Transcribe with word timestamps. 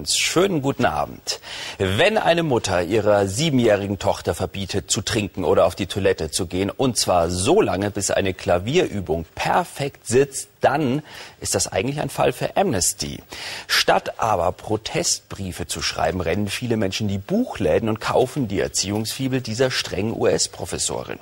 uns. 0.00 0.16
Schönen 0.16 0.62
guten 0.62 0.86
Abend. 0.86 1.40
Wenn 1.78 2.16
eine 2.16 2.42
Mutter 2.42 2.82
ihrer 2.82 3.26
siebenjährigen 3.26 3.98
Tochter 3.98 4.34
verbietet, 4.34 4.90
zu 4.90 5.02
trinken 5.02 5.44
oder 5.44 5.66
auf 5.66 5.74
die 5.74 5.86
Toilette 5.86 6.30
zu 6.30 6.46
gehen, 6.46 6.70
und 6.70 6.96
zwar 6.96 7.30
so 7.30 7.60
lange, 7.60 7.90
bis 7.90 8.10
eine 8.10 8.32
Klavierübung 8.32 9.26
perfekt 9.34 10.06
sitzt, 10.06 10.48
dann 10.62 11.02
ist 11.40 11.54
das 11.54 11.68
eigentlich 11.68 12.00
ein 12.00 12.10
Fall 12.10 12.32
für 12.32 12.56
Amnesty. 12.56 13.18
Statt 13.66 14.18
aber 14.18 14.52
Protestbriefe 14.52 15.66
zu 15.66 15.82
schreiben, 15.82 16.20
rennen 16.20 16.48
viele 16.48 16.76
Menschen 16.76 17.08
die 17.08 17.18
Buchläden 17.18 17.88
und 17.88 18.00
kaufen 18.00 18.48
die 18.48 18.60
Erziehungsfibel 18.60 19.40
dieser 19.42 19.70
strengen 19.70 20.18
US-Professorin. 20.18 21.18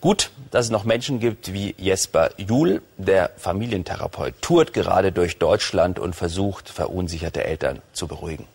Gut, 0.00 0.30
dass 0.52 0.66
es 0.66 0.70
noch 0.70 0.84
Menschen 0.84 1.18
gibt 1.18 1.52
wie 1.52 1.74
Jesper 1.76 2.30
Juhl, 2.36 2.82
der 2.96 3.30
Familientherapeut, 3.36 4.34
tourt 4.40 4.72
gerade 4.72 5.10
durch 5.10 5.38
Deutschland 5.38 5.98
und 5.98 6.14
versucht, 6.14 6.68
verunsicherte 6.68 7.42
Eltern 7.42 7.82
zu 7.92 8.06
beruhigen. 8.06 8.46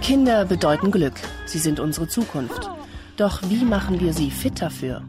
Kinder 0.00 0.44
bedeuten 0.46 0.90
Glück. 0.90 1.14
Sie 1.44 1.58
sind 1.58 1.80
unsere 1.80 2.08
Zukunft. 2.08 2.70
Doch 3.16 3.42
wie 3.48 3.64
machen 3.64 4.00
wir 4.00 4.14
sie 4.14 4.30
fit 4.30 4.62
dafür? 4.62 5.02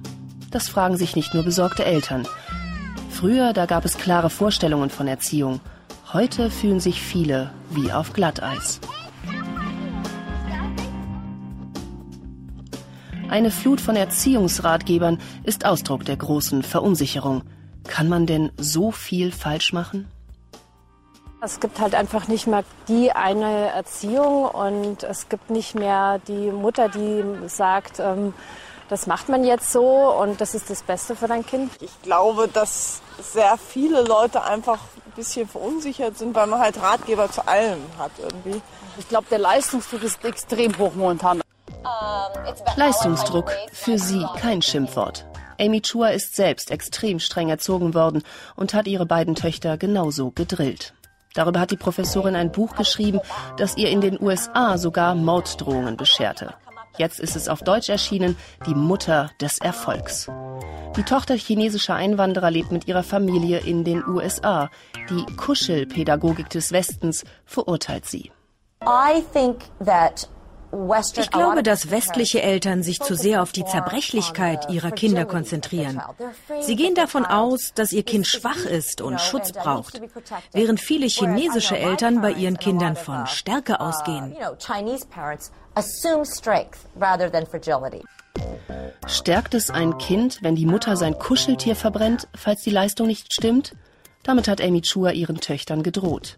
Das 0.51 0.67
fragen 0.67 0.97
sich 0.97 1.15
nicht 1.15 1.33
nur 1.33 1.43
besorgte 1.43 1.85
Eltern. 1.85 2.27
Früher, 3.09 3.53
da 3.53 3.65
gab 3.65 3.85
es 3.85 3.97
klare 3.97 4.29
Vorstellungen 4.29 4.89
von 4.89 5.07
Erziehung. 5.07 5.61
Heute 6.11 6.49
fühlen 6.49 6.79
sich 6.79 7.01
viele 7.01 7.51
wie 7.69 7.91
auf 7.91 8.13
Glatteis. 8.13 8.81
Eine 13.29 13.51
Flut 13.51 13.81
von 13.81 13.97
Erziehungsratgebern 13.97 15.19
ist 15.43 15.65
Ausdruck 15.65 16.05
der 16.05 16.15
großen 16.15 16.63
Verunsicherung. 16.63 17.41
Kann 17.83 18.07
man 18.07 18.25
denn 18.25 18.51
so 18.57 18.91
viel 18.91 19.33
falsch 19.33 19.73
machen? 19.73 20.09
Es 21.41 21.59
gibt 21.59 21.79
halt 21.81 21.93
einfach 21.93 22.29
nicht 22.29 22.47
mehr 22.47 22.63
die 22.87 23.11
eine 23.11 23.67
Erziehung 23.67 24.45
und 24.45 25.03
es 25.03 25.27
gibt 25.27 25.49
nicht 25.49 25.75
mehr 25.75 26.19
die 26.27 26.51
Mutter, 26.51 26.87
die 26.87 27.21
sagt, 27.47 27.99
ähm, 27.99 28.33
das 28.87 29.07
macht 29.07 29.27
man 29.27 29.43
jetzt 29.43 29.73
so 29.73 29.85
und 30.21 30.39
das 30.39 30.55
ist 30.55 30.69
das 30.69 30.81
Beste 30.81 31.13
für 31.15 31.27
dein 31.27 31.45
Kind. 31.45 31.69
Ich 31.81 32.01
glaube, 32.03 32.47
dass 32.47 33.01
sehr 33.21 33.57
viele 33.57 34.03
Leute 34.03 34.43
einfach 34.43 34.79
ein 35.05 35.11
bisschen 35.17 35.49
verunsichert 35.49 36.17
sind, 36.17 36.33
weil 36.33 36.47
man 36.47 36.61
halt 36.61 36.81
Ratgeber 36.81 37.29
zu 37.29 37.45
allem 37.45 37.81
hat 37.99 38.11
irgendwie. 38.19 38.61
Ich 38.97 39.09
glaube, 39.09 39.27
der 39.29 39.39
Leistungsdruck 39.39 40.03
ist 40.03 40.23
extrem 40.23 40.77
hoch 40.77 40.95
momentan. 40.95 41.41
Leistungsdruck, 42.75 43.51
für 43.71 43.97
sie 43.97 44.25
kein 44.39 44.61
Schimpfwort. 44.61 45.25
Amy 45.59 45.81
Chua 45.81 46.09
ist 46.09 46.35
selbst 46.35 46.71
extrem 46.71 47.19
streng 47.19 47.49
erzogen 47.49 47.93
worden 47.93 48.23
und 48.55 48.73
hat 48.73 48.87
ihre 48.87 49.05
beiden 49.05 49.35
Töchter 49.35 49.77
genauso 49.77 50.31
gedrillt. 50.31 50.93
Darüber 51.33 51.59
hat 51.59 51.71
die 51.71 51.77
Professorin 51.77 52.35
ein 52.35 52.51
Buch 52.51 52.75
geschrieben, 52.75 53.19
das 53.57 53.77
ihr 53.77 53.89
in 53.89 54.01
den 54.01 54.21
USA 54.21 54.77
sogar 54.77 55.15
Morddrohungen 55.15 55.97
bescherte. 55.97 56.53
Jetzt 56.97 57.19
ist 57.19 57.35
es 57.35 57.47
auf 57.47 57.61
Deutsch 57.61 57.89
erschienen, 57.89 58.35
Die 58.65 58.73
Mutter 58.73 59.29
des 59.39 59.59
Erfolgs. 59.59 60.29
Die 60.95 61.03
Tochter 61.03 61.35
chinesischer 61.35 61.93
Einwanderer 61.93 62.49
lebt 62.49 62.71
mit 62.71 62.87
ihrer 62.87 63.03
Familie 63.03 63.59
in 63.59 63.83
den 63.83 64.03
USA. 64.07 64.71
Die 65.11 65.25
Kuschelpädagogik 65.35 66.49
des 66.49 66.71
Westens 66.71 67.23
verurteilt 67.45 68.07
sie. 68.07 68.31
I 68.81 69.21
think 69.31 69.65
that 69.85 70.27
ich 71.15 71.31
glaube, 71.31 71.63
dass 71.63 71.91
westliche 71.91 72.41
Eltern 72.41 72.83
sich 72.83 72.99
zu 72.99 73.15
sehr 73.15 73.41
auf 73.41 73.51
die 73.51 73.65
Zerbrechlichkeit 73.65 74.69
ihrer 74.69 74.91
Kinder 74.91 75.25
konzentrieren. 75.25 76.01
Sie 76.61 76.75
gehen 76.75 76.95
davon 76.95 77.25
aus, 77.25 77.73
dass 77.73 77.93
ihr 77.93 78.03
Kind 78.03 78.27
schwach 78.27 78.65
ist 78.65 79.01
und 79.01 79.21
Schutz 79.21 79.53
braucht, 79.53 80.01
während 80.51 80.79
viele 80.79 81.07
chinesische 81.07 81.77
Eltern 81.77 82.21
bei 82.21 82.31
ihren 82.31 82.57
Kindern 82.57 82.95
von 82.95 83.27
Stärke 83.27 83.79
ausgehen. 83.79 84.35
Stärkt 89.07 89.53
es 89.53 89.69
ein 89.69 89.97
Kind, 89.97 90.39
wenn 90.41 90.55
die 90.55 90.65
Mutter 90.65 90.97
sein 90.97 91.17
Kuscheltier 91.17 91.75
verbrennt, 91.75 92.27
falls 92.35 92.61
die 92.61 92.71
Leistung 92.71 93.07
nicht 93.07 93.33
stimmt? 93.33 93.75
Damit 94.23 94.47
hat 94.47 94.61
Amy 94.61 94.81
Chua 94.81 95.11
ihren 95.11 95.39
Töchtern 95.39 95.83
gedroht. 95.83 96.37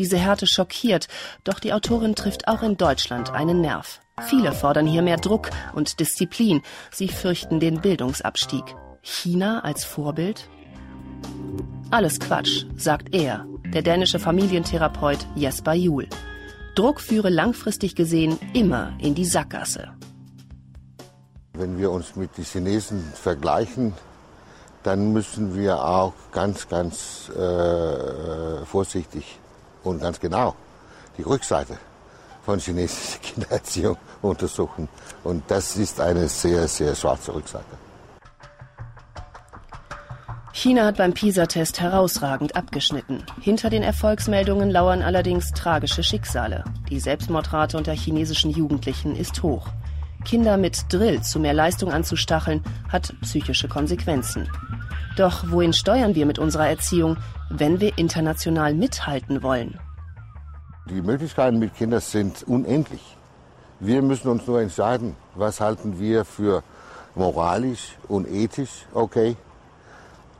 Diese 0.00 0.16
Härte 0.16 0.46
schockiert, 0.46 1.08
doch 1.44 1.60
die 1.60 1.74
Autorin 1.74 2.14
trifft 2.14 2.48
auch 2.48 2.62
in 2.62 2.78
Deutschland 2.78 3.34
einen 3.34 3.60
Nerv. 3.60 4.00
Viele 4.22 4.52
fordern 4.52 4.86
hier 4.86 5.02
mehr 5.02 5.18
Druck 5.18 5.50
und 5.74 6.00
Disziplin. 6.00 6.62
Sie 6.90 7.08
fürchten 7.08 7.60
den 7.60 7.82
Bildungsabstieg. 7.82 8.64
China 9.02 9.60
als 9.60 9.84
Vorbild? 9.84 10.48
Alles 11.90 12.18
Quatsch, 12.18 12.64
sagt 12.76 13.14
er, 13.14 13.44
der 13.74 13.82
dänische 13.82 14.18
Familientherapeut 14.18 15.18
Jesper 15.34 15.74
Juhl. 15.74 16.08
Druck 16.76 16.98
führe 16.98 17.28
langfristig 17.28 17.94
gesehen 17.94 18.38
immer 18.54 18.94
in 19.00 19.14
die 19.14 19.26
Sackgasse. 19.26 19.90
Wenn 21.52 21.76
wir 21.76 21.90
uns 21.90 22.16
mit 22.16 22.38
den 22.38 22.44
Chinesen 22.44 23.04
vergleichen, 23.12 23.92
dann 24.82 25.12
müssen 25.12 25.54
wir 25.54 25.84
auch 25.84 26.14
ganz, 26.32 26.70
ganz 26.70 27.28
äh, 27.36 28.64
vorsichtig 28.64 29.38
und 29.84 30.00
ganz 30.00 30.20
genau 30.20 30.54
die 31.18 31.22
Rückseite 31.22 31.78
von 32.44 32.58
chinesischer 32.58 33.18
Kindererziehung 33.22 33.96
untersuchen. 34.22 34.88
Und 35.24 35.42
das 35.48 35.76
ist 35.76 36.00
eine 36.00 36.28
sehr, 36.28 36.66
sehr 36.68 36.94
schwarze 36.94 37.34
Rückseite. 37.34 37.64
China 40.52 40.84
hat 40.84 40.96
beim 40.96 41.14
PISA-Test 41.14 41.80
herausragend 41.80 42.56
abgeschnitten. 42.56 43.24
Hinter 43.40 43.70
den 43.70 43.82
Erfolgsmeldungen 43.82 44.68
lauern 44.68 45.00
allerdings 45.00 45.52
tragische 45.52 46.02
Schicksale. 46.02 46.64
Die 46.90 47.00
Selbstmordrate 47.00 47.78
unter 47.78 47.92
chinesischen 47.92 48.50
Jugendlichen 48.50 49.16
ist 49.16 49.42
hoch. 49.42 49.68
Kinder 50.24 50.56
mit 50.56 50.92
Drill 50.92 51.22
zu 51.22 51.40
mehr 51.40 51.54
Leistung 51.54 51.92
anzustacheln, 51.92 52.62
hat 52.90 53.14
psychische 53.22 53.68
Konsequenzen. 53.68 54.50
Doch 55.20 55.50
wohin 55.50 55.74
steuern 55.74 56.14
wir 56.14 56.24
mit 56.24 56.38
unserer 56.38 56.70
Erziehung, 56.70 57.18
wenn 57.50 57.78
wir 57.78 57.98
international 57.98 58.72
mithalten 58.72 59.42
wollen? 59.42 59.78
Die 60.86 61.02
Möglichkeiten 61.02 61.58
mit 61.58 61.74
Kindern 61.74 62.00
sind 62.00 62.42
unendlich. 62.44 63.18
Wir 63.80 64.00
müssen 64.00 64.28
uns 64.28 64.46
nur 64.46 64.62
entscheiden, 64.62 65.14
was 65.34 65.60
halten 65.60 66.00
wir 66.00 66.24
für 66.24 66.62
moralisch 67.14 67.98
und 68.08 68.30
ethisch 68.30 68.86
okay 68.94 69.36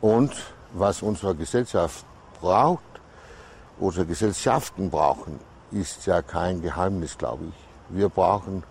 und 0.00 0.32
was 0.72 1.02
unsere 1.02 1.34
Gesellschaft 1.34 2.06
braucht, 2.40 2.80
unsere 3.78 4.06
Gesellschaften 4.06 4.88
brauchen, 4.88 5.40
ist 5.72 6.06
ja 6.06 6.22
kein 6.22 6.62
Geheimnis, 6.62 7.19
glaube 7.19 7.44
ich. 7.50 7.94
Wir 7.94 8.08
brauchen 8.08 8.62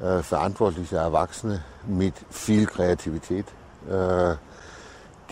äh, 0.00 0.20
verantwortliche 0.20 0.96
Erwachsene 0.96 1.62
mit 1.86 2.14
viel 2.28 2.66
Kreativität, 2.66 3.46
äh, 3.88 4.34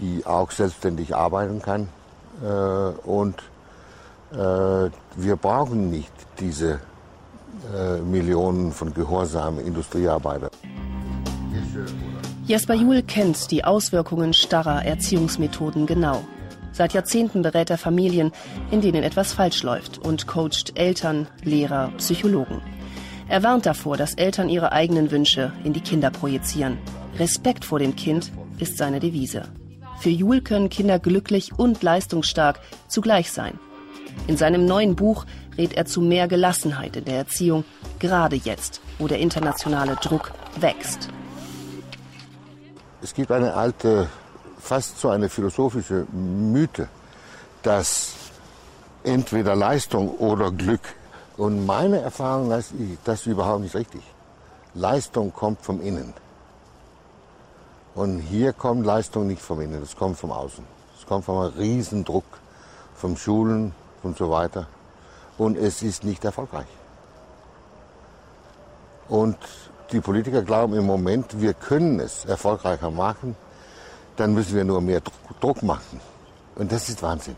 die 0.01 0.27
auch 0.27 0.51
selbstständig 0.51 1.15
arbeiten 1.15 1.63
kann 1.63 1.89
äh, 2.43 2.47
und 3.09 3.37
äh, 4.33 4.37
wir 4.37 5.37
brauchen 5.37 5.91
nicht 5.91 6.13
diese 6.39 6.81
äh, 7.75 8.01
Millionen 8.01 8.73
von 8.73 8.93
gehorsamen 8.93 9.65
Industriearbeitern. 9.65 10.51
Jesper 12.47 12.75
Juhl 12.75 13.03
kennt 13.03 13.51
die 13.51 13.65
Auswirkungen 13.65 14.33
starrer 14.33 14.85
Erziehungsmethoden 14.85 15.87
genau. 15.87 16.23
Seit 16.73 16.93
Jahrzehnten 16.93 17.43
berät 17.43 17.71
er 17.71 17.79
Familien, 17.79 18.33
in 18.71 18.83
denen 18.83 19.03
etwas 19.03 19.33
falsch 19.33 19.63
läuft 19.63 19.99
und 19.99 20.27
coacht 20.27 20.73
Eltern, 20.75 21.27
Lehrer, 21.43 21.91
Psychologen. 21.97 22.61
Er 23.29 23.43
warnt 23.43 23.67
davor, 23.67 23.97
dass 23.97 24.15
Eltern 24.15 24.49
ihre 24.49 24.73
eigenen 24.73 25.11
Wünsche 25.11 25.53
in 25.65 25.73
die 25.73 25.81
Kinder 25.81 26.11
projizieren. 26.11 26.79
Respekt 27.19 27.65
vor 27.65 27.79
dem 27.79 27.97
Kind 27.97 28.31
ist 28.59 28.77
seine 28.77 29.01
Devise. 29.01 29.45
Für 29.99 30.11
Juhl 30.11 30.41
können 30.41 30.69
Kinder 30.69 30.99
glücklich 30.99 31.59
und 31.59 31.83
leistungsstark 31.83 32.61
zugleich 32.89 33.33
sein. 33.33 33.59
In 34.27 34.37
seinem 34.37 34.65
neuen 34.67 34.97
Buch 34.97 35.25
rät 35.57 35.73
er 35.75 35.87
zu 35.87 36.01
mehr 36.01 36.29
Gelassenheit 36.29 36.97
in 36.97 37.05
der 37.05 37.17
Erziehung, 37.17 37.65
gerade 37.99 38.37
jetzt, 38.37 38.81
wo 38.99 39.09
der 39.09 39.19
internationale 39.19 39.97
Druck 39.97 40.33
wächst. 40.61 41.09
Es 43.03 43.15
gibt 43.15 43.31
eine 43.31 43.55
alte, 43.55 44.09
fast 44.59 45.01
so 45.01 45.11
eine 45.11 45.29
philosophische 45.29 46.07
Mythe, 46.13 46.89
dass 47.63 48.15
entweder 49.05 49.55
Leistung 49.55 50.09
oder 50.11 50.51
Glück. 50.51 50.95
Und 51.37 51.67
meine 51.67 52.01
Erfahrung 52.01 52.51
ist, 52.53 52.73
das 53.05 53.21
ist 53.21 53.27
überhaupt 53.27 53.61
nicht 53.63 53.75
richtig. 53.75 54.03
Leistung 54.75 55.33
kommt 55.33 55.63
vom 55.63 55.81
Innen. 55.81 56.13
Und 57.97 58.19
hier 58.19 58.53
kommt 58.53 58.85
Leistung 58.85 59.27
nicht 59.27 59.41
vom 59.41 59.59
Innen, 59.63 59.81
das 59.81 59.97
kommt 59.97 60.19
vom 60.19 60.31
Außen. 60.31 60.63
Es 60.99 61.07
kommt 61.07 61.25
vom 61.25 61.39
Riesendruck, 61.39 62.27
vom 62.95 63.17
Schulen 63.17 63.73
und 64.03 64.19
so 64.19 64.31
weiter. 64.31 64.67
Und 65.39 65.57
es 65.57 65.83
ist 65.83 66.05
nicht 66.05 66.23
erfolgreich. 66.23 66.67
Und 69.09 69.39
die 69.93 70.01
Politiker 70.01 70.43
glauben 70.43 70.75
im 70.75 70.85
Moment, 70.85 71.41
wir 71.41 71.55
können 71.55 71.99
es 71.99 72.27
erfolgreicher 72.27 72.91
machen. 72.91 73.35
Dann 74.17 74.35
müssen 74.35 74.55
wir 74.55 74.65
nur 74.65 74.83
mehr 74.83 75.01
Druck 75.41 75.63
machen. 75.63 75.99
Und 76.55 76.73
das 76.73 76.91
ist 76.91 77.03
Wahnsinn. 77.03 77.37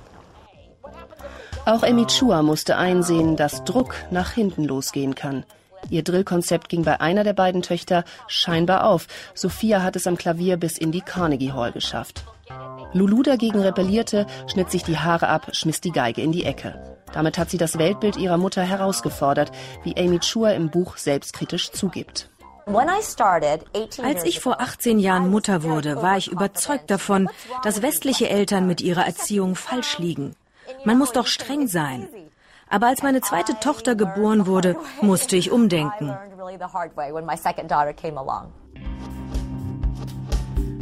Auch 1.66 1.84
Emi 1.84 2.06
Chua 2.06 2.42
musste 2.42 2.76
einsehen, 2.76 3.36
dass 3.36 3.62
Druck 3.62 3.94
nach 4.10 4.32
hinten 4.32 4.64
losgehen 4.64 5.14
kann. 5.14 5.44
Ihr 5.90 6.02
Drillkonzept 6.02 6.68
ging 6.68 6.82
bei 6.84 7.00
einer 7.00 7.24
der 7.24 7.32
beiden 7.32 7.62
Töchter 7.62 8.04
scheinbar 8.26 8.84
auf. 8.84 9.06
Sophia 9.34 9.82
hat 9.82 9.96
es 9.96 10.06
am 10.06 10.16
Klavier 10.16 10.56
bis 10.56 10.78
in 10.78 10.92
die 10.92 11.00
Carnegie 11.00 11.52
Hall 11.52 11.72
geschafft. 11.72 12.24
Lulu 12.92 13.22
dagegen 13.22 13.60
rebellierte, 13.60 14.26
schnitt 14.46 14.70
sich 14.70 14.82
die 14.82 14.98
Haare 14.98 15.28
ab, 15.28 15.48
schmiss 15.52 15.80
die 15.80 15.92
Geige 15.92 16.22
in 16.22 16.32
die 16.32 16.44
Ecke. 16.44 16.98
Damit 17.12 17.38
hat 17.38 17.50
sie 17.50 17.58
das 17.58 17.78
Weltbild 17.78 18.16
ihrer 18.16 18.38
Mutter 18.38 18.62
herausgefordert, 18.62 19.50
wie 19.82 19.96
Amy 19.96 20.18
Chua 20.20 20.50
im 20.50 20.70
Buch 20.70 20.96
selbstkritisch 20.96 21.70
zugibt. 21.70 22.30
Als 24.02 24.24
ich 24.24 24.40
vor 24.40 24.60
18 24.60 24.98
Jahren 24.98 25.30
Mutter 25.30 25.62
wurde, 25.62 26.02
war 26.02 26.18
ich 26.18 26.28
überzeugt 26.28 26.90
davon, 26.90 27.30
dass 27.62 27.80
westliche 27.80 28.28
Eltern 28.28 28.66
mit 28.66 28.82
ihrer 28.82 29.06
Erziehung 29.06 29.54
falsch 29.54 29.98
liegen. 29.98 30.36
Man 30.84 30.98
muss 30.98 31.12
doch 31.12 31.26
streng 31.26 31.66
sein. 31.66 32.08
Aber 32.70 32.86
als 32.86 33.02
meine 33.02 33.20
zweite 33.20 33.58
Tochter 33.60 33.94
geboren 33.94 34.46
wurde, 34.46 34.76
musste 35.00 35.36
ich 35.36 35.50
umdenken. 35.50 36.16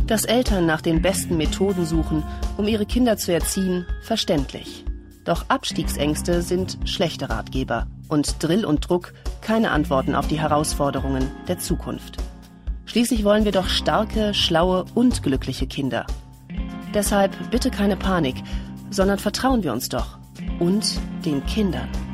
Dass 0.07 0.25
Eltern 0.25 0.67
nach 0.67 0.81
den 0.81 1.03
besten 1.03 1.37
Methoden 1.37 1.85
suchen, 1.85 2.25
um 2.57 2.67
ihre 2.67 2.87
Kinder 2.87 3.17
zu 3.17 3.33
erziehen, 3.33 3.87
verständlich. 4.03 4.85
Doch 5.25 5.47
Abstiegsängste 5.49 6.43
sind 6.43 6.79
schlechte 6.85 7.29
Ratgeber 7.29 7.89
und 8.09 8.43
Drill 8.43 8.65
und 8.65 8.89
Druck 8.89 9.13
keine 9.41 9.73
Antworten 9.73 10.15
auf 10.15 10.29
die 10.29 10.41
Herausforderungen 10.41 11.31
der 11.49 11.59
Zukunft. 11.59 12.19
Schließlich 12.85 13.25
wollen 13.25 13.45
wir 13.45 13.53
doch 13.53 13.69
starke, 13.69 14.33
schlaue 14.35 14.85
und 14.95 15.25
glückliche 15.25 15.67
Kinder. 15.67 16.07
Deshalb 16.95 17.33
bitte 17.51 17.71
keine 17.71 17.97
Panik, 17.97 18.37
sondern 18.91 19.19
vertrauen 19.19 19.65
wir 19.65 19.73
uns 19.73 19.89
doch 19.89 20.19
und 20.61 21.01
den 21.27 21.45
Kindern. 21.45 22.06